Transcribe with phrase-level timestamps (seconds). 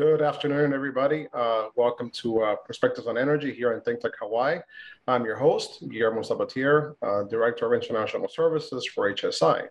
[0.00, 1.28] Good afternoon, everybody.
[1.34, 4.60] Uh, welcome to uh, Perspectives on Energy here in Think Tech Hawaii.
[5.06, 9.68] I'm your host, Guillermo Sabatier, uh, Director of International Services for HSI.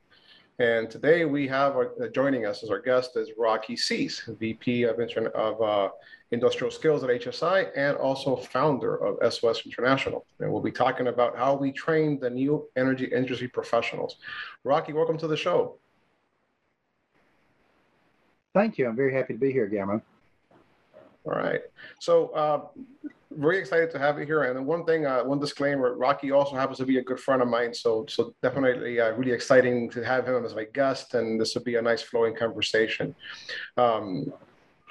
[0.59, 4.99] And today we have uh, joining us as our guest is Rocky Cease, VP of,
[4.99, 5.89] Inter- of uh,
[6.29, 10.27] Industrial Skills at HSI and also founder of SOS International.
[10.41, 14.17] And we'll be talking about how we train the new energy industry professionals.
[14.63, 15.79] Rocky, welcome to the show.
[18.53, 18.87] Thank you.
[18.87, 20.03] I'm very happy to be here, Guillermo.
[21.29, 21.61] All right.
[21.99, 22.61] So, uh,
[23.31, 24.43] very excited to have you here.
[24.43, 27.47] And one thing, uh, one disclaimer: Rocky also happens to be a good friend of
[27.47, 27.73] mine.
[27.73, 31.63] So, so definitely uh, really exciting to have him as my guest, and this will
[31.63, 33.13] be a nice flowing conversation.
[33.77, 34.33] Um,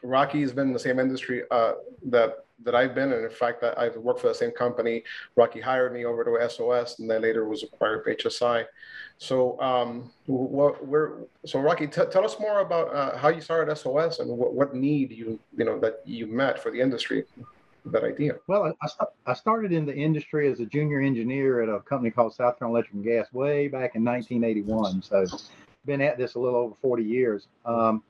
[0.03, 1.75] Rocky has been in the same industry uh,
[2.07, 3.23] that that I've been in.
[3.23, 5.05] In fact, I've worked for the same company.
[5.37, 8.65] Rocky hired me over to SOS, and then later was acquired by HSI.
[9.19, 11.13] So, um, what we're
[11.47, 14.75] so Rocky, t- tell us more about uh, how you started SOS and what, what
[14.75, 17.25] need you you know that you met for the industry.
[17.87, 18.35] That idea.
[18.49, 22.35] Well, I, I started in the industry as a junior engineer at a company called
[22.35, 25.03] South Carolina Electric and Gas way back in 1981.
[25.03, 25.25] So,
[25.87, 27.47] been at this a little over 40 years.
[27.65, 28.03] Um,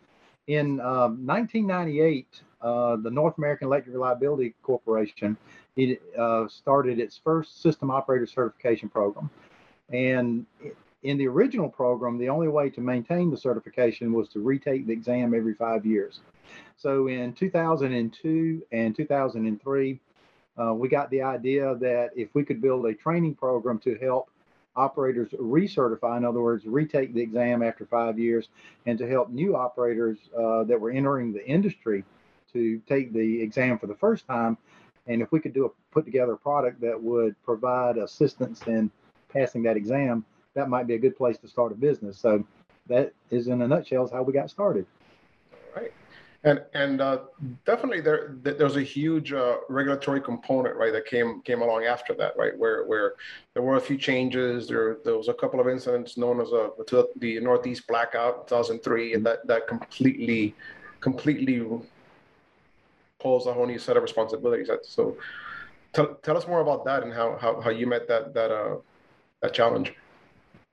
[0.49, 5.37] in um, 1998, uh, the North American Electric Reliability Corporation
[5.77, 9.31] it, uh, started its first system operator certification program.
[9.93, 10.47] And
[11.03, 14.93] in the original program, the only way to maintain the certification was to retake the
[14.93, 16.21] exam every five years.
[16.77, 20.01] So in 2002 and 2003,
[20.61, 24.31] uh, we got the idea that if we could build a training program to help
[24.79, 28.49] operators recertify, in other words, retake the exam after five years,
[28.87, 32.05] and to help new operators uh, that were entering the industry
[32.53, 34.57] to take the exam for the first time.
[35.07, 38.91] And if we could do a put together a product that would provide assistance in
[39.33, 40.25] passing that exam,
[40.55, 42.19] that might be a good place to start a business.
[42.19, 42.45] So
[42.87, 44.87] that is in a nutshell is how we got started.
[45.75, 45.93] Right.
[46.45, 47.19] And and uh,
[47.67, 52.37] definitely there there's a huge uh, regulatory component right that came came along after that
[52.37, 53.15] right where where
[53.55, 56.71] there were a few changes there there was a couple of incidents known as a
[57.17, 60.55] the Northeast blackout 2003 and that that completely
[61.01, 61.69] completely
[63.19, 65.17] posed a whole new set of responsibilities so
[65.93, 68.77] tell, tell us more about that and how how, how you met that that uh
[69.41, 69.95] that challenge.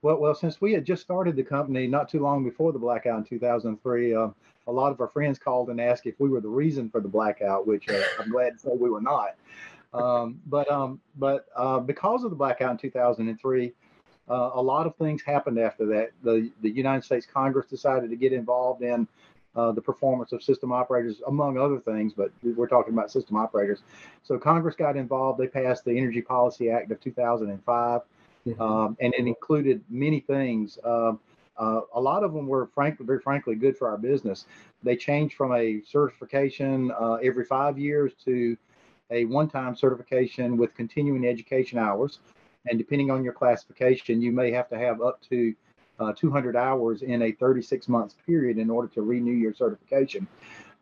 [0.02, 3.18] Well, well, since we had just started the company not too long before the blackout
[3.18, 4.28] in 2003, uh,
[4.68, 7.08] a lot of our friends called and asked if we were the reason for the
[7.08, 9.36] blackout, which uh, I'm glad to say we were not.
[9.94, 13.74] Um, but um, but uh, because of the blackout in 2003,
[14.28, 16.12] uh, a lot of things happened after that.
[16.24, 19.08] The the United States Congress decided to get involved in
[19.56, 23.84] uh, the performance of system operators, among other things, but we're talking about system operators.
[24.24, 25.40] So Congress got involved.
[25.40, 28.02] They passed the Energy Policy Act of 2005,
[28.48, 28.62] mm-hmm.
[28.62, 30.78] um, and it included many things.
[30.84, 31.20] Um,
[31.58, 34.46] uh, a lot of them were frankly, very frankly, good for our business.
[34.84, 38.58] They changed from a certification uh, every five years to
[39.12, 42.20] a one-time certification with continuing education hours.
[42.68, 45.54] And depending on your classification, you may have to have up to
[46.00, 50.28] uh, 200 hours in a 36 months period in order to renew your certification.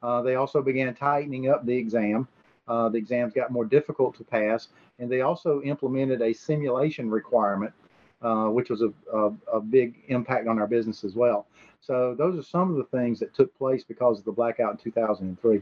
[0.02, 2.28] Uh, they also began tightening up the exam.
[2.68, 4.70] Uh, the exams got more difficult to pass,
[5.00, 7.74] and they also implemented a simulation requirement
[8.24, 11.46] uh, which was a, a, a, big impact on our business as well.
[11.82, 14.78] So those are some of the things that took place because of the blackout in
[14.78, 15.62] 2003.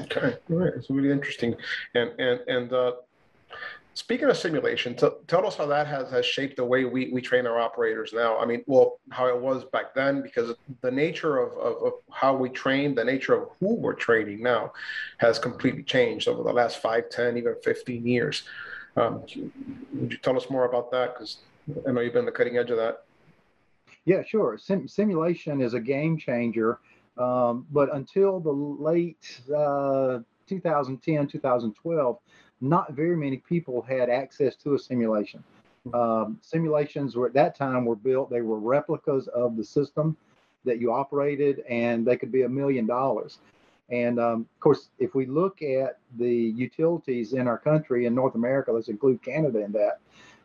[0.00, 1.54] Okay, all right, it's really interesting.
[1.94, 2.92] And and and uh,
[3.94, 7.20] speaking of simulation, t- tell us how that has has shaped the way we we
[7.20, 8.38] train our operators now.
[8.38, 12.34] I mean, well, how it was back then, because the nature of, of, of how
[12.34, 14.72] we train, the nature of who we're training now,
[15.18, 18.44] has completely changed over the last five, ten, even fifteen years.
[18.96, 19.22] Um,
[19.94, 21.14] would you tell us more about that?
[21.14, 21.38] Because
[21.86, 23.04] I know you've been the cutting edge of that.
[24.04, 24.58] Yeah, sure.
[24.58, 26.80] Sim- simulation is a game changer,
[27.18, 32.18] um, but until the late uh, 2010, 2012,
[32.60, 35.42] not very many people had access to a simulation.
[35.94, 40.16] Um, simulations were at that time were built; they were replicas of the system
[40.64, 43.38] that you operated, and they could be a million dollars.
[43.90, 48.36] And um, of course, if we look at the utilities in our country in North
[48.36, 50.00] America, let's include Canada in that,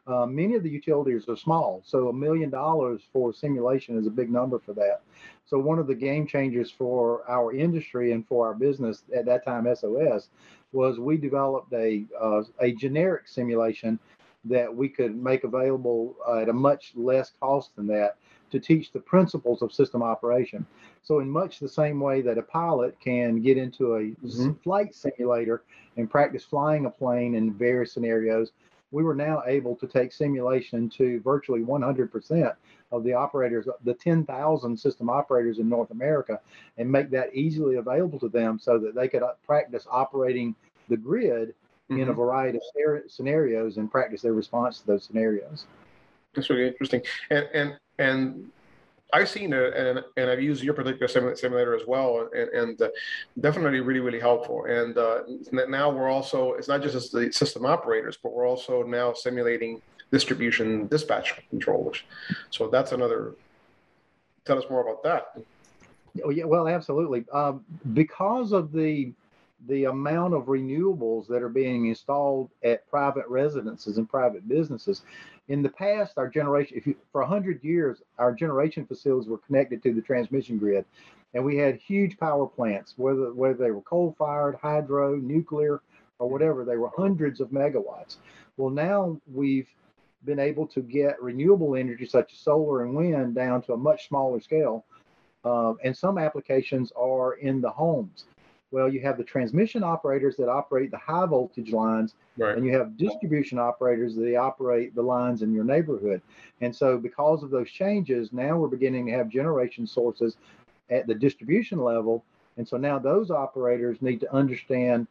[0.07, 4.11] uh, many of the utilities are small, so a million dollars for simulation is a
[4.11, 5.01] big number for that.
[5.45, 9.45] So one of the game changers for our industry and for our business at that
[9.45, 10.29] time, SOS,
[10.71, 13.99] was we developed a uh, a generic simulation
[14.45, 18.17] that we could make available uh, at a much less cost than that
[18.51, 20.65] to teach the principles of system operation.
[21.03, 24.53] So in much the same way that a pilot can get into a mm-hmm.
[24.63, 25.63] flight simulator
[25.97, 28.51] and practice flying a plane in various scenarios,
[28.91, 32.55] we were now able to take simulation to virtually 100%
[32.91, 36.39] of the operators, the 10,000 system operators in North America,
[36.77, 40.55] and make that easily available to them so that they could uh, practice operating
[40.87, 41.49] the grid
[41.89, 42.01] mm-hmm.
[42.01, 42.21] in a mm-hmm.
[42.21, 45.65] variety of scenarios and practice their response to those scenarios.
[46.33, 47.01] That's really interesting.
[47.29, 48.51] And and and
[49.13, 52.89] I've seen it, and, and I've used your particular simulator as well, and, and uh,
[53.39, 54.65] definitely really, really helpful.
[54.65, 55.21] And uh,
[55.69, 59.81] now we're also, it's not just the system operators, but we're also now simulating
[60.11, 62.03] distribution dispatch controllers.
[62.49, 63.35] So that's another,
[64.45, 65.37] tell us more about that.
[66.23, 67.25] Oh, yeah, well, absolutely.
[67.31, 67.63] Um,
[67.93, 69.13] because of the
[69.65, 75.01] the amount of renewables that are being installed at private residences and private businesses.
[75.47, 79.81] In the past, our generation, if you, for 100 years, our generation facilities were connected
[79.83, 80.85] to the transmission grid,
[81.33, 85.81] and we had huge power plants, whether whether they were coal-fired, hydro, nuclear,
[86.19, 86.63] or whatever.
[86.63, 88.17] They were hundreds of megawatts.
[88.57, 89.69] Well, now we've
[90.25, 94.07] been able to get renewable energy such as solar and wind down to a much
[94.07, 94.85] smaller scale.
[95.45, 98.25] Uh, and some applications are in the homes.
[98.71, 102.57] Well, you have the transmission operators that operate the high voltage lines, right.
[102.57, 106.21] and you have distribution operators that operate the lines in your neighborhood.
[106.59, 110.35] And so, because of those changes, now we're beginning to have generation sources
[110.89, 112.23] at the distribution level.
[112.57, 115.07] And so now those operators need to understand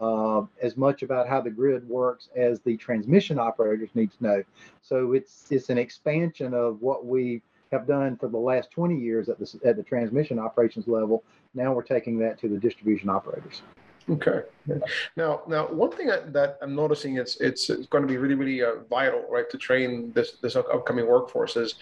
[0.00, 4.44] uh, as much about how the grid works as the transmission operators need to know.
[4.82, 7.40] So it's it's an expansion of what we
[7.72, 11.24] have done for the last 20 years at the at the transmission operations level.
[11.54, 13.62] Now we're taking that to the distribution operators.
[14.08, 14.42] Okay.
[15.16, 18.62] Now, now one thing that, I'm noticing it's, it's it's going to be really really
[18.62, 21.76] uh, vital, right, to train this this upcoming workforce is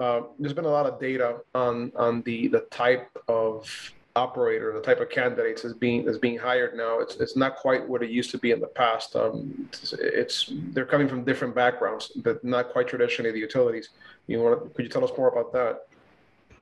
[0.00, 4.80] uh, there's been a lot of data on on the the type of operator, the
[4.80, 7.00] type of candidates is being is being hired now.
[7.00, 9.16] It's it's not quite what it used to be in the past.
[9.16, 13.90] Um, it's, it's, they're coming from different backgrounds, but not quite traditionally the utilities.
[14.26, 15.86] You want could you tell us more about that?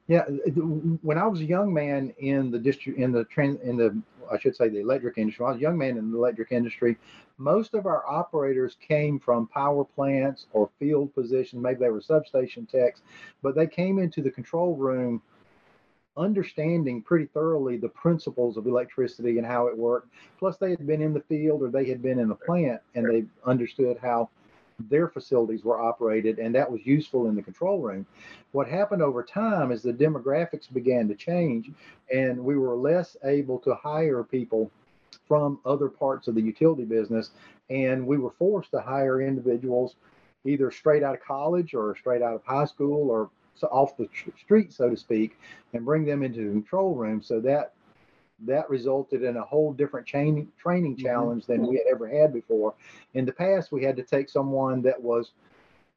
[0.06, 0.24] Yeah,
[1.02, 4.00] when I was a young man in the district in the trend in the
[4.30, 5.44] I should say the electric industry.
[5.44, 6.96] I was a young man in the electric industry.
[7.38, 11.62] Most of our operators came from power plants or field positions.
[11.62, 13.00] Maybe they were substation techs,
[13.42, 15.22] but they came into the control room
[16.20, 20.08] understanding pretty thoroughly the principles of electricity and how it worked.
[20.38, 23.08] Plus, they had been in the field or they had been in the plant and
[23.08, 24.28] they understood how
[24.88, 28.06] their facilities were operated, and that was useful in the control room.
[28.52, 31.70] What happened over time is the demographics began to change,
[32.12, 34.70] and we were less able to hire people
[35.28, 37.30] from other parts of the utility business,
[37.68, 39.96] and we were forced to hire individuals
[40.44, 43.30] either straight out of college or straight out of high school or
[43.68, 44.08] off the
[44.38, 45.38] street, so to speak,
[45.72, 47.22] and bring them into the control room.
[47.22, 47.72] So that
[48.46, 51.06] that resulted in a whole different training training mm-hmm.
[51.06, 52.74] challenge than we had ever had before.
[53.14, 55.32] In the past, we had to take someone that was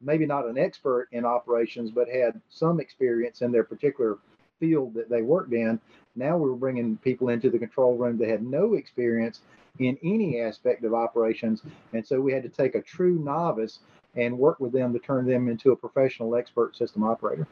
[0.01, 4.17] maybe not an expert in operations, but had some experience in their particular
[4.59, 5.79] field that they worked in.
[6.15, 9.41] Now we were bringing people into the control room that had no experience
[9.79, 13.79] in any aspect of operations, and so we had to take a true novice
[14.15, 17.47] and work with them to turn them into a professional expert system operator.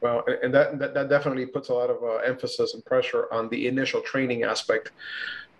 [0.00, 3.48] Well, and that, that, that definitely puts a lot of uh, emphasis and pressure on
[3.50, 4.90] the initial training aspect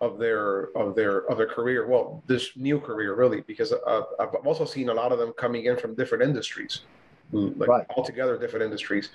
[0.00, 1.86] of their of their of their career.
[1.86, 5.66] Well, this new career really, because uh, I've also seen a lot of them coming
[5.66, 6.80] in from different industries,
[7.32, 7.86] like right.
[7.96, 9.10] altogether different industries,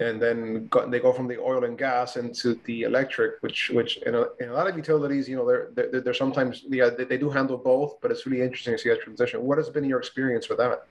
[0.00, 3.98] and then go, they go from the oil and gas into the electric, which which
[3.98, 7.04] in a, in a lot of utilities, you know, they're they're, they're sometimes yeah they,
[7.04, 9.42] they do handle both, but it's really interesting to see that transition.
[9.42, 10.86] What has been your experience with that?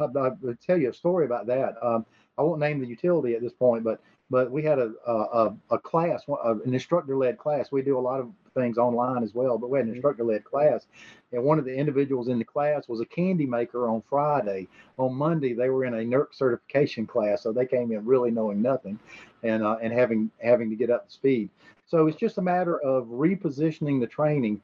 [0.00, 1.74] I'll, I'll tell you a story about that.
[1.82, 2.06] Um,
[2.38, 4.00] I won't name the utility at this point, but
[4.30, 7.70] but we had a a, a class, an instructor-led class.
[7.70, 9.96] We do a lot of things online as well, but we had an mm-hmm.
[9.96, 10.86] instructor-led class,
[11.32, 14.68] and one of the individuals in the class was a candy maker on Friday.
[14.98, 18.62] On Monday, they were in a NERC certification class, so they came in really knowing
[18.62, 18.98] nothing,
[19.42, 21.50] and uh, and having having to get up to speed.
[21.86, 24.60] So it's just a matter of repositioning the training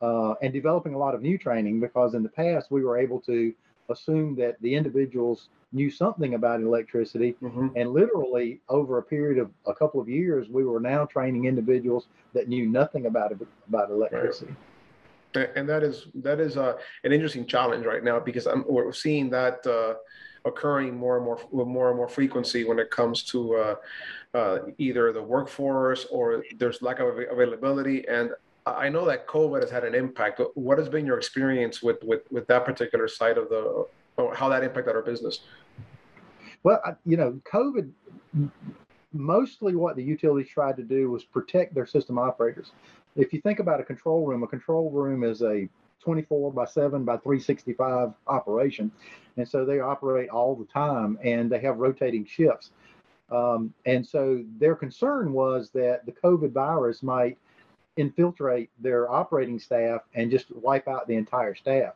[0.00, 3.20] uh, and developing a lot of new training because in the past we were able
[3.22, 3.52] to
[3.88, 7.36] assume that the individuals knew something about electricity.
[7.42, 7.68] Mm-hmm.
[7.76, 12.08] And literally, over a period of a couple of years, we were now training individuals
[12.34, 13.32] that knew nothing about
[13.66, 14.52] about electricity.
[15.34, 15.50] Right.
[15.56, 19.28] And that is that is uh, an interesting challenge right now because I'm, we're seeing
[19.30, 19.94] that uh,
[20.44, 23.74] occurring more and more with more and more frequency when it comes to uh,
[24.34, 28.06] uh either the workforce or there's lack of availability.
[28.08, 28.30] And
[28.66, 30.40] I know that COVID has had an impact.
[30.54, 33.86] What has been your experience with with, with that particular side of the
[34.34, 35.40] how that impacted our business?
[36.64, 37.90] Well, you know, COVID,
[39.12, 42.72] mostly what the utilities tried to do was protect their system operators.
[43.16, 45.68] If you think about a control room, a control room is a
[46.00, 48.90] 24 by 7 by 365 operation.
[49.36, 52.70] And so they operate all the time and they have rotating shifts.
[53.30, 57.36] Um, and so their concern was that the COVID virus might
[57.98, 61.94] infiltrate their operating staff and just wipe out the entire staff.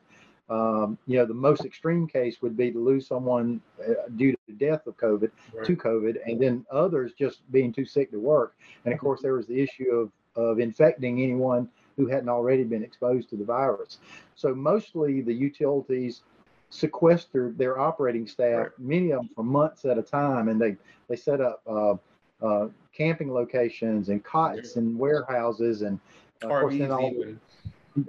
[0.51, 4.39] Um, you know, the most extreme case would be to lose someone uh, due to
[4.49, 5.65] the death of COVID, right.
[5.65, 8.55] to COVID, and then others just being too sick to work.
[8.85, 12.83] And of course, there was the issue of of infecting anyone who hadn't already been
[12.83, 13.99] exposed to the virus.
[14.35, 16.23] So mostly the utilities
[16.71, 18.79] sequestered their operating staff, right.
[18.79, 20.77] many of them for months at a time, and they
[21.09, 21.95] they set up uh,
[22.43, 25.99] uh, camping locations and cots and warehouses and
[26.45, 27.15] uh, of course, all,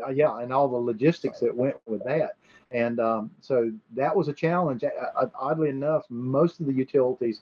[0.05, 2.35] uh, yeah, and all the logistics that went with that.
[2.71, 4.83] And um, so that was a challenge.
[5.39, 7.41] Oddly enough, most of the utilities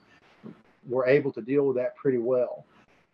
[0.87, 2.65] were able to deal with that pretty well.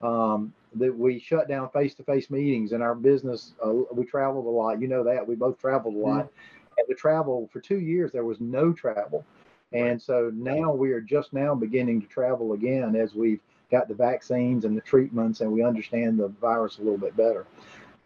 [0.02, 3.54] Um, that we shut down face-to-face meetings in our business.
[3.64, 4.80] Uh, we traveled a lot.
[4.82, 6.26] You know that we both traveled a lot.
[6.26, 6.80] Mm-hmm.
[6.80, 9.26] And the travel for two years there was no travel,
[9.74, 13.94] and so now we are just now beginning to travel again as we've got the
[13.94, 17.46] vaccines and the treatments, and we understand the virus a little bit better.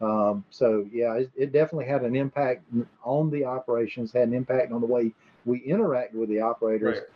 [0.01, 2.63] Um, so yeah, it, it, definitely had an impact
[3.03, 5.13] on the operations, had an impact on the way
[5.46, 6.98] we interact with the operators.
[6.98, 7.08] Right.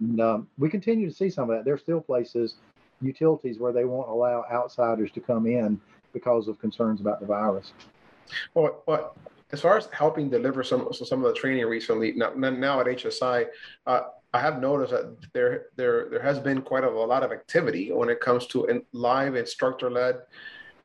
[0.00, 1.64] And um, we continue to see some of that.
[1.64, 2.56] There's still places
[3.00, 5.80] utilities where they won't allow outsiders to come in
[6.12, 7.72] because of concerns about the virus.
[8.52, 9.16] Well, but
[9.52, 13.46] as far as helping deliver some some of the training recently, now, now at HSI,
[13.86, 14.00] uh,
[14.34, 17.92] I have noticed that there there there has been quite a, a lot of activity
[17.92, 20.16] when it comes to in, live instructor led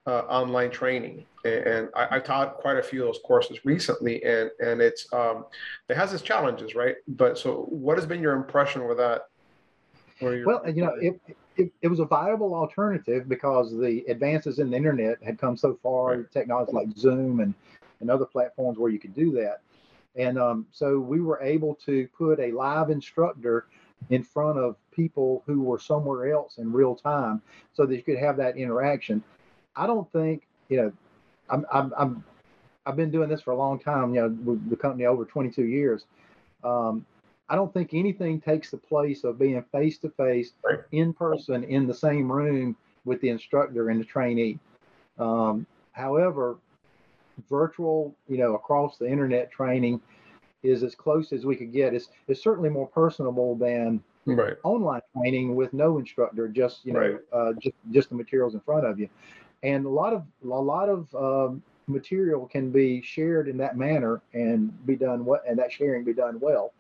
[0.06, 4.52] uh, online training, and I, I, taught quite a few of those courses recently, and
[4.64, 5.46] and it's um,
[5.90, 6.96] it has its challenges, right?
[7.08, 9.30] But so, what has been your impression with that?
[10.22, 11.20] Well, you know, it,
[11.56, 15.80] it, it, was a viable alternative because the advances in the internet had come so
[15.82, 16.32] far, right.
[16.32, 17.54] technology like Zoom and,
[18.02, 19.62] and other platforms where you could do that.
[20.16, 23.68] And um, so we were able to put a live instructor
[24.10, 27.42] in front of people who were somewhere else in real time
[27.74, 29.24] so that you could have that interaction.
[29.76, 30.92] I don't think, you know,
[31.50, 32.24] I'm, I'm, I'm
[32.86, 35.64] I've been doing this for a long time, you know, with the company over 22
[35.64, 36.06] years.
[36.64, 37.06] Um,
[37.48, 40.54] I don't think anything takes the place of being face to face,
[40.92, 42.76] in person, in the same room
[43.06, 44.58] with the instructor and the trainee.
[45.20, 46.58] Um, however,
[47.50, 50.02] virtual, you know, across the internet training
[50.64, 51.94] is as close as we could get.
[51.94, 54.58] It's, it's certainly more personable than right.
[54.64, 57.20] online training with no instructor, just you know, right.
[57.32, 59.10] uh, just just the materials in front of you.
[59.64, 64.22] And a lot of a lot of um, material can be shared in that manner
[64.34, 66.74] and be done what and that sharing be done well.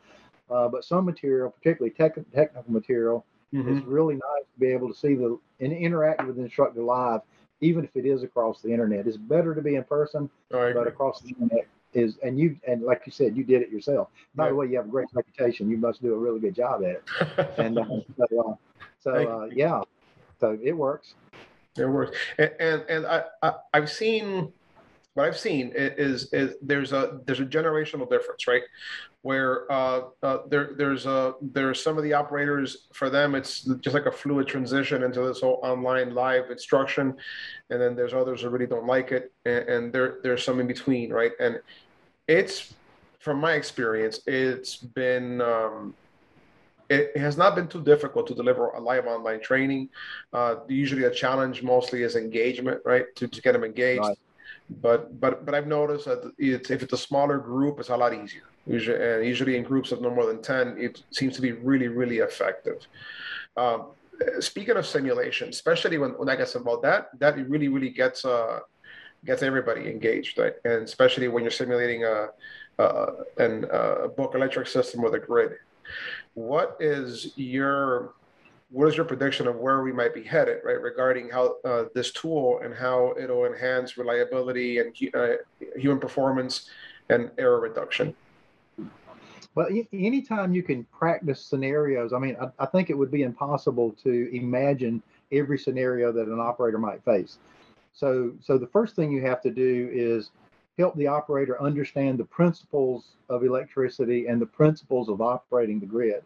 [0.50, 3.78] Uh, but some material, particularly tech, technical material, mm-hmm.
[3.78, 7.22] is really nice to be able to see the and interact with the instructor live,
[7.62, 9.08] even if it is across the internet.
[9.08, 12.84] It's better to be in person, oh, but across the internet is and you and
[12.84, 14.10] like you said, you did it yourself.
[14.36, 14.50] By yeah.
[14.50, 15.70] the way, you have a great reputation.
[15.70, 17.04] You must do a really good job at it.
[17.58, 17.86] and uh,
[18.18, 18.54] so, uh,
[19.00, 19.82] so uh, yeah,
[20.40, 21.16] so it works.
[21.78, 24.52] It works, and and, and I, I I've seen
[25.14, 28.62] what I've seen is is there's a there's a generational difference, right?
[29.22, 33.94] Where uh, uh, there there's a there's some of the operators for them it's just
[33.94, 37.16] like a fluid transition into this whole online live instruction,
[37.70, 40.68] and then there's others who really don't like it, and, and there there's some in
[40.68, 41.32] between, right?
[41.40, 41.60] And
[42.28, 42.74] it's
[43.20, 45.96] from my experience, it's been um,
[46.88, 49.90] it, has not been too difficult to deliver a live online training.
[50.32, 53.06] Uh, usually, a challenge mostly is engagement, right?
[53.16, 54.04] To, to get them engaged.
[54.04, 54.18] Right
[54.70, 58.14] but but but I've noticed that it's, if it's a smaller group, it's a lot
[58.14, 58.44] easier.
[58.68, 61.88] Usually, and usually in groups of no more than ten, it seems to be really
[61.88, 62.86] really effective.
[63.58, 63.88] Um,
[64.40, 68.26] speaking of simulation, especially when, when I guess about that, that it really really gets
[68.26, 68.60] uh,
[69.26, 70.54] gets everybody engaged, right?
[70.66, 72.28] And especially when you're simulating a,
[72.78, 73.08] a
[73.38, 75.54] an a bulk electric system with a grid.
[76.36, 78.14] What is your
[78.72, 82.12] what is your prediction of where we might be headed, right, regarding how uh, this
[82.12, 85.38] tool and how it'll enhance reliability and uh,
[85.76, 86.70] human performance
[87.10, 88.14] and error reduction?
[89.56, 93.96] Well, anytime you can practice scenarios, I mean, I, I think it would be impossible
[94.04, 97.40] to imagine every scenario that an operator might face.
[97.94, 100.30] So, so the first thing you have to do is
[100.80, 106.24] help the operator understand the principles of electricity and the principles of operating the grid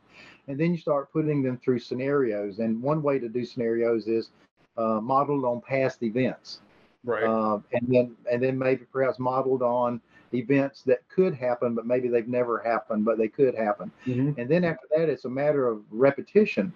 [0.48, 2.60] and then you start putting them through scenarios.
[2.60, 4.30] And one way to do scenarios is
[4.78, 6.60] uh, modeled on past events,
[7.04, 7.24] right?
[7.24, 10.02] Uh, and then and then maybe perhaps modeled on
[10.34, 13.92] events that could happen, but maybe they've never happened, but they could happen.
[14.06, 14.40] Mm-hmm.
[14.40, 16.74] And then after that, it's a matter of repetition.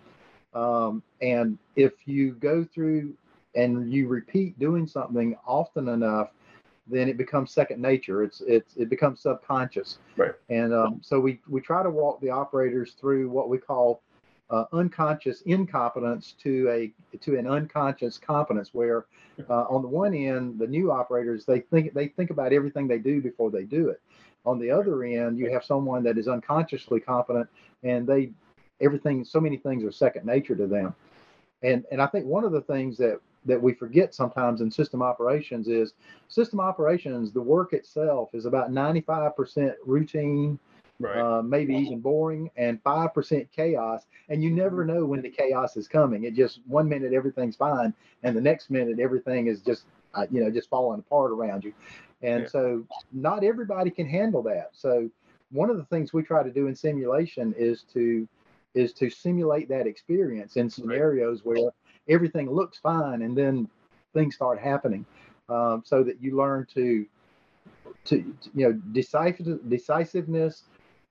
[0.54, 3.14] Um, and if you go through
[3.56, 6.30] and you repeat doing something often enough,
[6.90, 8.24] then it becomes second nature.
[8.24, 10.00] It's it's it becomes subconscious.
[10.16, 10.34] Right.
[10.50, 14.02] And um, so we we try to walk the operators through what we call
[14.50, 19.06] uh, unconscious incompetence to a to an unconscious competence, where
[19.50, 23.00] uh, on the one end, the new operators they think they think about everything they
[23.00, 24.02] do before they do it.
[24.46, 27.50] On the other end, you have someone that is unconsciously competent,
[27.84, 28.32] and they
[28.80, 30.96] everything so many things are second nature to them.
[31.64, 35.02] And and I think one of the things that that we forget sometimes in system
[35.02, 35.94] operations is
[36.28, 40.60] system operations, the work itself is about 95% routine,
[41.00, 41.18] right.
[41.18, 44.06] uh, maybe even boring, and 5% chaos.
[44.30, 46.26] And you never know when the chaos is coming.
[46.26, 50.44] It just one minute everything's fine, and the next minute everything is just, uh, you
[50.44, 51.74] know, just falling apart around you.
[52.22, 52.50] And yeah.
[52.50, 54.70] so not everybody can handle that.
[54.74, 55.10] So
[55.52, 58.28] one of the things we try to do in simulation is to
[58.74, 61.58] is to simulate that experience in scenarios right.
[61.58, 61.72] where
[62.10, 63.68] everything looks fine and then
[64.14, 65.06] things start happening
[65.50, 67.06] um, so that you learn to
[68.06, 68.18] to
[68.54, 70.64] you know decisive, decisiveness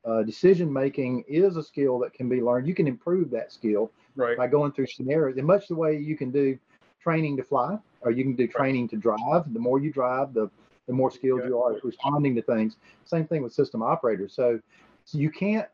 [0.04, 3.90] uh, decision making is a skill that can be learned you can improve that skill
[4.14, 4.36] right.
[4.36, 6.58] by going through scenarios and much the way you can do
[7.02, 8.90] training to fly or you can do training right.
[8.90, 10.50] to drive the more you drive the
[10.86, 11.48] the more skilled yeah.
[11.48, 14.60] you are at responding to things same thing with system operators so,
[15.04, 15.68] so you can't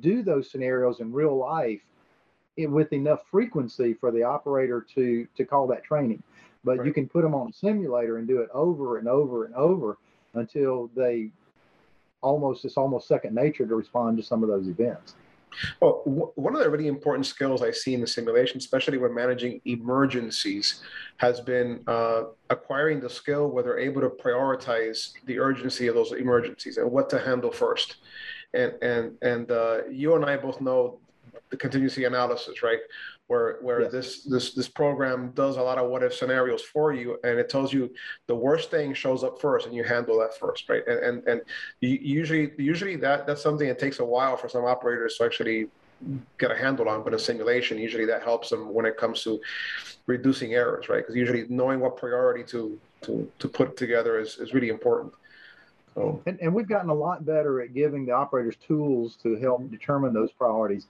[0.00, 1.80] do those scenarios in real life
[2.66, 6.22] with enough frequency for the operator to to call that training.
[6.62, 6.86] But right.
[6.86, 9.98] you can put them on a simulator and do it over and over and over
[10.34, 11.30] until they
[12.22, 15.14] almost it's almost second nature to respond to some of those events.
[15.80, 19.14] Well, w- one of the really important skills I see in the simulation, especially when
[19.14, 20.82] managing emergencies,
[21.16, 26.12] has been uh, acquiring the skill where they're able to prioritize the urgency of those
[26.12, 27.96] emergencies and what to handle first.
[28.54, 31.00] And and and uh, you and I both know
[31.50, 32.78] the contingency analysis, right?
[33.26, 33.92] Where where yes.
[33.92, 37.48] this this this program does a lot of what if scenarios for you, and it
[37.48, 37.90] tells you
[38.26, 40.86] the worst thing shows up first, and you handle that first, right?
[40.86, 41.40] And and and
[41.80, 45.68] usually usually that that's something that takes a while for some operators to actually
[46.38, 49.38] get a handle on, but a simulation usually that helps them when it comes to
[50.06, 51.02] reducing errors, right?
[51.02, 55.12] Because usually knowing what priority to to to put together is is really important.
[55.94, 56.22] So.
[56.26, 60.12] And, and we've gotten a lot better at giving the operators tools to help determine
[60.12, 60.86] those priorities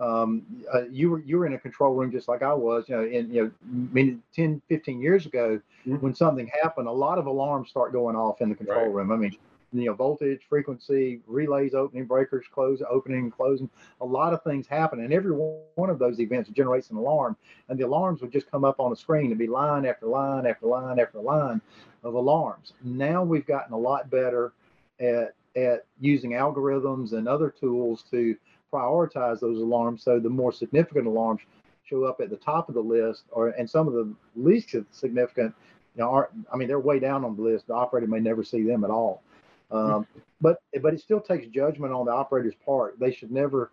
[0.00, 2.96] um, uh, you were you were in a control room just like I was, you
[2.96, 3.50] know, in you know,
[3.90, 5.96] I mean, 10, 15 years ago, mm-hmm.
[5.96, 8.94] when something happened, a lot of alarms start going off in the control right.
[8.94, 9.12] room.
[9.12, 9.36] I mean,
[9.72, 13.68] you know, voltage, frequency, relays opening, breakers closing, opening and closing,
[14.00, 17.36] a lot of things happen, and every one of those events generates an alarm,
[17.68, 20.46] and the alarms would just come up on the screen and be line after line
[20.46, 21.60] after line after line
[22.02, 22.72] of alarms.
[22.82, 24.52] Now we've gotten a lot better
[24.98, 28.36] at at using algorithms and other tools to
[28.72, 31.40] prioritize those alarms so the more significant alarms
[31.84, 35.54] show up at the top of the list or and some of the least significant
[35.96, 37.66] you know aren't i mean they're way down on the list.
[37.66, 39.22] The operator may never see them at all.
[39.70, 40.06] Um,
[40.40, 42.98] but but it still takes judgment on the operator's part.
[42.98, 43.70] They should never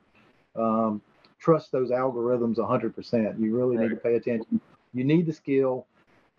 [0.55, 1.01] um,
[1.39, 4.61] trust those algorithms 100% you really need to pay attention.
[4.93, 5.87] You need the skill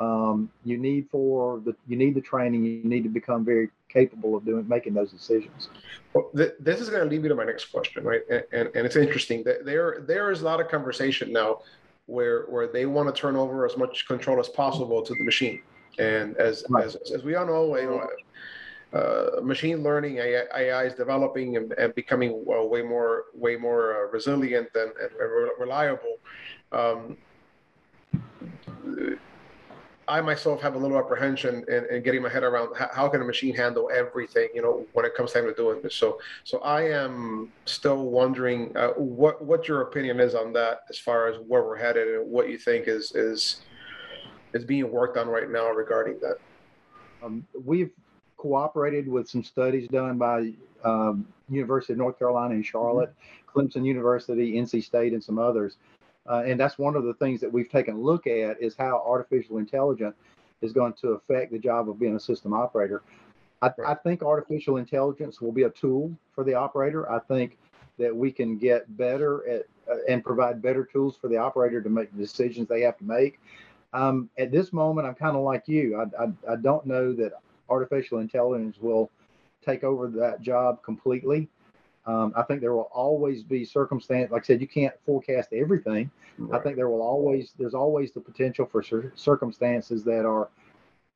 [0.01, 2.65] um, you need for the you need the training.
[2.65, 5.69] You need to become very capable of doing making those decisions
[6.13, 8.69] well th- this is going to lead me to my next question right and, and,
[8.75, 11.59] and it's interesting that there there is a lot of conversation now
[12.07, 15.61] where where they want to turn over as much control as possible to the machine
[15.99, 16.85] and as right.
[16.85, 18.09] as, as we all know you know
[18.93, 24.07] uh, machine learning AI, AI, is developing and, and becoming well, way more way more
[24.07, 25.11] uh, resilient and, and
[25.59, 26.17] reliable.
[26.73, 27.17] Um,
[30.09, 33.25] I myself have a little apprehension in, in getting my head around how, can a
[33.25, 35.95] machine handle everything, you know, when it comes time to doing this.
[35.95, 40.99] So, so I am still wondering uh, what what your opinion is on that, as
[40.99, 43.61] far as where we're headed and what you think is is
[44.55, 46.39] is being worked on right now regarding that.
[47.23, 47.91] Um, we've
[48.39, 50.53] cooperated with some studies done by
[50.85, 53.59] um, University of North Carolina in Charlotte, mm-hmm.
[53.59, 55.77] Clemson University, NC State, and some others
[56.29, 59.03] uh, and that's one of the things that we've taken a look at is how
[59.07, 60.17] artificial intelligence
[60.61, 63.03] is going to affect the job of being a system operator.
[63.63, 63.71] I.
[63.87, 67.11] I think artificial intelligence will be a tool for the operator.
[67.11, 67.59] I think
[67.99, 71.89] that we can get better at uh, and provide better tools for the operator to
[71.89, 73.41] make the decisions they have to make.
[73.93, 75.97] Um, at this moment, I'm kind of like you.
[75.97, 77.33] I, I, I don't know that
[77.69, 79.11] artificial intelligence will
[79.65, 81.49] take over that job completely.
[82.09, 84.33] Um, I think there will always be circumstance.
[84.33, 86.11] Like I said, you can't forecast everything.
[86.39, 86.59] Right.
[86.59, 90.49] I think there will always there's always the potential for cir- circumstances that are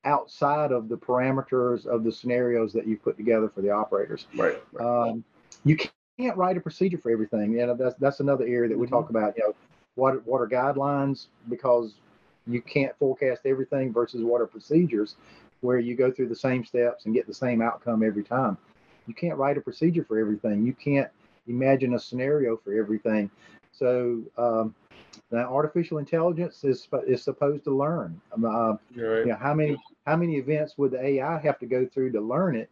[0.05, 4.27] outside of the parameters of the scenarios that you've put together for the operators.
[4.37, 4.63] Right.
[4.73, 5.09] right.
[5.09, 5.25] Um,
[5.65, 5.79] you
[6.19, 7.53] can't write a procedure for everything.
[7.53, 8.95] You know, that's that's another area that we mm-hmm.
[8.95, 9.35] talk about.
[9.39, 9.55] You know,
[9.95, 11.95] what what are guidelines because
[12.47, 15.17] you can't forecast everything versus what are procedures.
[15.63, 18.59] where you go through the same steps and get the same outcome every time.
[19.07, 20.65] You can't write a procedure for everything.
[20.65, 21.09] You can't
[21.47, 23.31] imagine a scenario for everything.
[23.73, 24.75] So um,
[25.31, 28.21] now artificial intelligence is is supposed to learn.
[28.33, 29.19] Um, uh, right.
[29.21, 32.21] You know, how many how many events would the AI have to go through to
[32.21, 32.71] learn it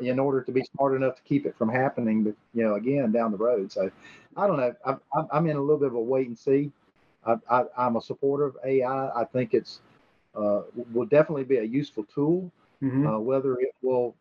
[0.00, 2.24] in order to be smart enough to keep it from happening?
[2.24, 3.72] But you know, again down the road.
[3.72, 3.90] So
[4.36, 4.74] I don't know.
[4.84, 5.00] I'm,
[5.32, 6.70] I'm in a little bit of a wait and see.
[7.50, 9.08] I, am a supporter of AI.
[9.08, 9.80] I think it's
[10.36, 10.62] uh,
[10.92, 12.50] will definitely be a useful tool.
[12.82, 13.06] Mm-hmm.
[13.06, 14.14] Uh, whether it will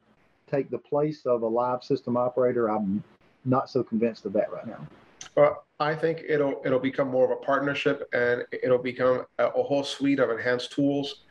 [0.50, 3.04] take the place of a live system operator, I'm
[3.46, 4.88] not so convinced of that right now.
[5.36, 9.64] Well, I think it'll it'll become more of a partnership, and it'll become a, a
[9.64, 11.24] whole suite of enhanced tools.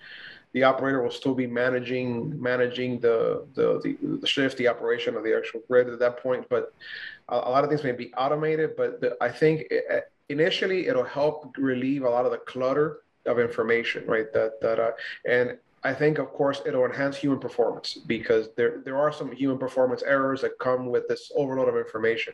[0.53, 5.25] The operator will still be managing managing the the the, the shift, the operation of
[5.25, 6.73] the actual grid at that point, but
[7.29, 8.77] a, a lot of things may be automated.
[8.77, 13.39] But the, I think it, initially it'll help relieve a lot of the clutter of
[13.39, 14.33] information, right?
[14.33, 14.93] That that uh,
[15.27, 19.59] and I think, of course, it'll enhance human performance because there there are some human
[19.59, 22.33] performance errors that come with this overload of information.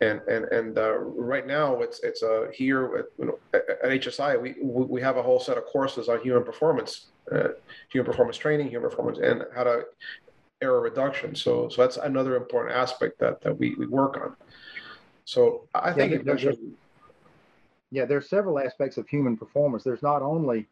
[0.00, 4.40] And and and uh, right now, it's it's uh, here at, you know, at, HSI,
[4.40, 7.48] we we have a whole set of courses on human performance, uh,
[7.90, 9.82] human performance training, human performance, and how to
[10.60, 11.34] error reduction.
[11.34, 14.36] So so that's another important aspect that that we, we work on.
[15.24, 16.54] So I think yeah, there,
[17.90, 19.82] yeah, there's several aspects of human performance.
[19.82, 20.68] There's not only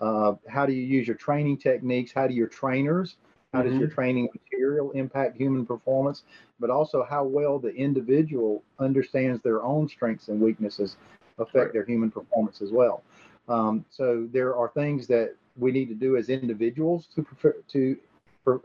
[0.00, 2.12] uh, how do you use your training techniques?
[2.12, 3.16] How do your trainers,
[3.52, 3.68] how mm-hmm.
[3.68, 3.94] does your mm-hmm.
[3.94, 6.22] training material impact human performance?
[6.60, 10.96] But also how well the individual understands their own strengths and weaknesses
[11.38, 11.72] affect right.
[11.72, 13.02] their human performance as well.
[13.48, 17.96] Um, so there are things that we need to do as individuals to prefer, to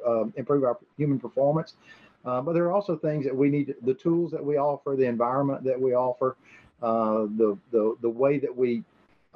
[0.06, 1.76] um, improve our human performance.
[2.26, 4.96] Uh, but there are also things that we need, to, the tools that we offer,
[4.96, 6.36] the environment that we offer,
[6.82, 8.84] uh, the, the, the way that we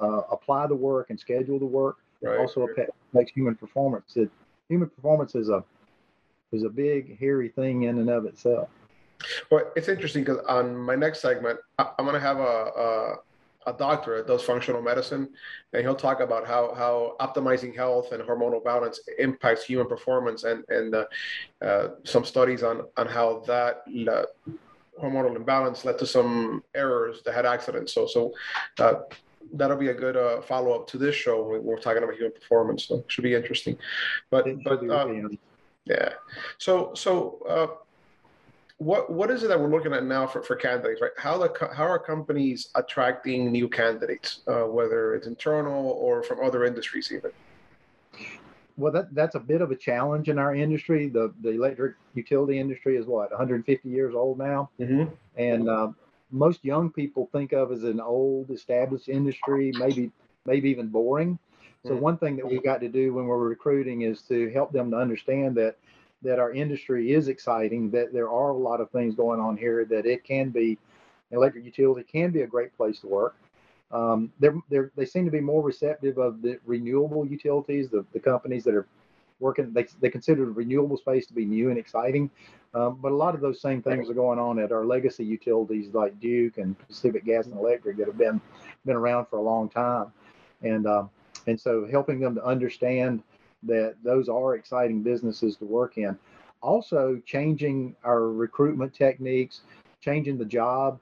[0.00, 2.38] uh, apply the work and schedule the work right.
[2.38, 4.16] also affects human performance.
[4.16, 4.30] It,
[4.68, 5.64] human performance is a
[6.52, 8.68] is a big hairy thing in and of itself.
[9.50, 13.14] Well, it's interesting because on my next segment, I, am going to have a, a
[13.66, 15.28] a doctor that does functional medicine,
[15.72, 20.64] and he'll talk about how how optimizing health and hormonal balance impacts human performance, and
[20.68, 21.04] and uh,
[21.62, 24.24] uh, some studies on on how that uh,
[25.02, 27.94] hormonal imbalance led to some errors that had accidents.
[27.94, 28.32] So so.
[29.52, 32.14] Uh, that'll be a good uh, follow up to this show when we're talking about
[32.14, 32.84] human performance.
[32.84, 33.76] So it should be interesting.
[34.30, 35.38] But but um,
[35.84, 36.10] yeah.
[36.58, 37.66] So so uh,
[38.78, 41.12] what what is it that we're looking at now for, for candidates, right?
[41.16, 46.64] How the how are companies attracting new candidates, uh, whether it's internal or from other
[46.64, 47.30] industries even?
[48.76, 51.08] Well, that that's a bit of a challenge in our industry.
[51.08, 55.14] The the electric utility industry is what 150 years old now, mm-hmm.
[55.36, 55.88] and uh,
[56.30, 60.10] most young people think of as an old established industry, maybe
[60.46, 61.38] maybe even boring.
[61.84, 62.00] So mm-hmm.
[62.00, 64.96] one thing that we've got to do when we're recruiting is to help them to
[64.96, 65.76] understand that
[66.24, 69.84] that our industry is exciting, that there are a lot of things going on here,
[69.84, 70.78] that it can be,
[71.30, 73.36] electric utility can be a great place to work.
[73.92, 78.18] Um, they're, they're, they seem to be more receptive of the renewable utilities, the, the
[78.18, 78.86] companies that are
[79.40, 82.30] working, they, they consider the renewable space to be new and exciting.
[82.74, 85.94] Um, but a lot of those same things are going on at our legacy utilities
[85.94, 88.40] like Duke and Pacific Gas and Electric that have been,
[88.84, 90.12] been around for a long time.
[90.62, 91.10] And, um,
[91.46, 93.22] and so helping them to understand
[93.64, 96.18] that those are exciting businesses to work in.
[96.62, 99.60] Also, changing our recruitment techniques,
[100.00, 100.98] changing the job,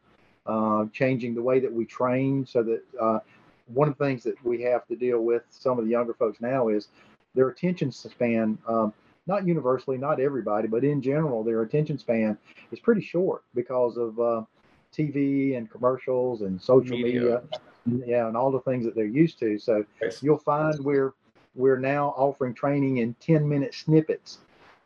[0.47, 3.19] uh, changing the way that we train so that uh,
[3.67, 6.41] one of the things that we have to deal with some of the younger folks
[6.41, 6.89] now is
[7.35, 8.59] their attention span.
[8.67, 8.93] Um,
[9.27, 12.37] not universally, not everybody, but in general, their attention span
[12.73, 14.43] is pretty short because of uh,
[14.93, 17.43] TV and commercials and social media.
[17.87, 18.07] media.
[18.07, 19.59] yeah, and all the things that they're used to.
[19.59, 19.85] So
[20.21, 21.15] you'll find we're
[21.55, 24.39] we're now offering training in 10 minute snippets,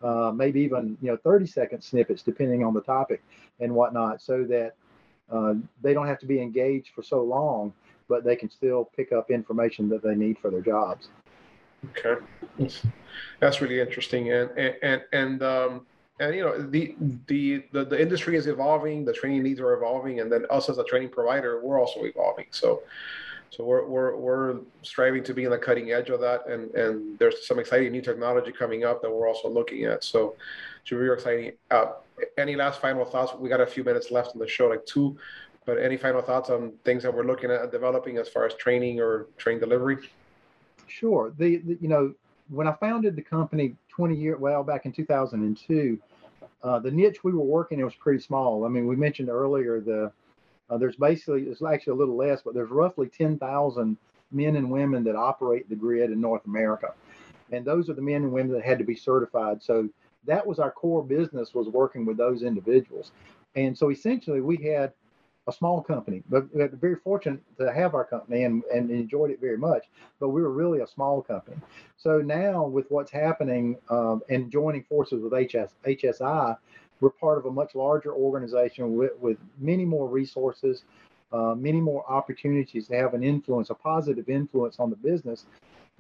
[0.03, 3.23] uh, maybe even you know 30 second snippets, depending on the topic
[3.61, 4.75] and whatnot, so that
[5.31, 7.73] uh, they don't have to be engaged for so long,
[8.09, 11.09] but they can still pick up information that they need for their jobs.
[11.91, 12.21] Okay,
[13.41, 15.87] that's, really interesting, and and and, um,
[16.21, 16.95] and you know the,
[17.27, 20.79] the the the industry is evolving, the training needs are evolving, and then us as
[20.79, 22.47] a training provider, we're also evolving.
[22.51, 22.83] So
[23.51, 26.47] so we're, we're, we're striving to be on the cutting edge of that.
[26.47, 30.05] And, and there's some exciting new technology coming up that we're also looking at.
[30.05, 30.35] So
[30.89, 31.53] be really exciting.
[31.71, 31.93] Uh,
[32.39, 33.33] any last final thoughts?
[33.39, 35.17] We got a few minutes left in the show, like two,
[35.65, 39.01] but any final thoughts on things that we're looking at developing as far as training
[39.01, 39.99] or train delivery?
[40.87, 41.33] Sure.
[41.39, 42.15] The, the you know,
[42.49, 45.99] when I founded the company 20 year well, back in 2002,
[46.63, 48.65] uh, the niche we were working in was pretty small.
[48.65, 50.13] I mean, we mentioned earlier the
[50.69, 53.97] uh, there's basically, it's actually a little less, but there's roughly 10,000
[54.33, 56.93] men and women that operate the grid in North America.
[57.53, 59.63] and those are the men and women that had to be certified.
[59.63, 59.89] So
[60.25, 63.13] that was our core business was working with those individuals.
[63.55, 64.93] And so essentially we had
[65.49, 69.57] a small company, but very fortunate to have our company and, and enjoyed it very
[69.57, 69.85] much.
[70.19, 71.57] But we were really a small company.
[71.97, 76.57] So now with what's happening um, and joining forces with HS, HSI,
[77.01, 80.83] we're part of a much larger organization with, with many more resources,
[81.33, 85.47] uh, many more opportunities to have an influence, a positive influence on the business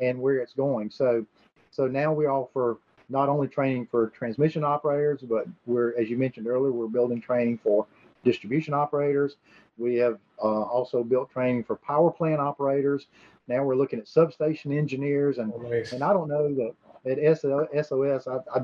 [0.00, 0.90] and where it's going.
[0.90, 1.24] So,
[1.70, 2.78] so now we offer
[3.08, 7.60] not only training for transmission operators, but we're, as you mentioned earlier, we're building training
[7.62, 7.86] for
[8.26, 9.36] distribution operators.
[9.78, 13.06] We have uh, also built training for power plant operators.
[13.48, 15.92] Now we're looking at substation engineers, and Oh, nice.
[15.92, 16.74] and I don't know that
[17.06, 18.62] at SOS, I, I,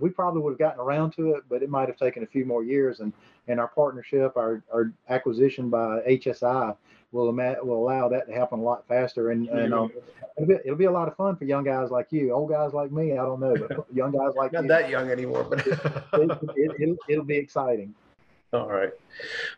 [0.00, 2.44] we probably would have gotten around to it, but it might have taken a few
[2.44, 3.00] more years.
[3.00, 3.12] And
[3.46, 6.76] and our partnership, our our acquisition by HSI
[7.12, 9.30] will will allow that to happen a lot faster.
[9.30, 9.92] And and um,
[10.36, 12.32] it'll, be, it'll be a lot of fun for young guys like you.
[12.32, 15.10] Old guys like me, I don't know, but young guys like Not you, that young
[15.10, 15.78] anymore, but it,
[16.56, 17.94] it, it'll, it'll be exciting.
[18.52, 18.90] All right.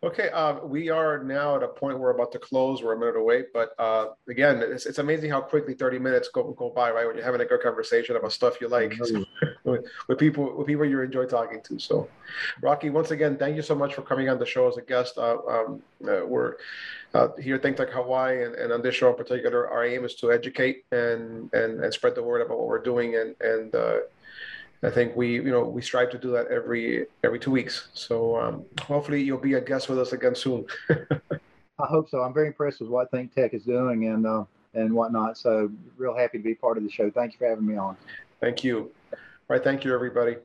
[0.02, 2.82] Okay, uh, we are now at a point where we're about to close.
[2.82, 6.52] We're a minute away, but uh, again, it's, it's amazing how quickly 30 minutes go,
[6.52, 7.06] go by, right?
[7.06, 8.94] When you're having a good conversation about stuff you like
[9.64, 11.78] with, with people with people you enjoy talking to.
[11.78, 12.08] So,
[12.62, 15.18] Rocky, once again, thank you so much for coming on the show as a guest.
[15.18, 16.56] Uh, um, uh, we're
[17.14, 20.04] uh, here at Think Tech Hawaii, and, and on this show in particular, our aim
[20.04, 23.74] is to educate and and, and spread the word about what we're doing, and and
[23.74, 23.98] uh,
[24.82, 27.88] I think we you know we strive to do that every every two weeks.
[27.92, 30.66] So um, hopefully you'll be a guest with us again soon.
[30.90, 32.20] I hope so.
[32.22, 35.36] I'm very impressed with what Think Tech is doing and uh, and whatnot.
[35.36, 37.10] So real happy to be part of the show.
[37.10, 37.96] Thank you for having me on.
[38.40, 38.90] Thank you.
[39.12, 40.36] All right, thank you everybody.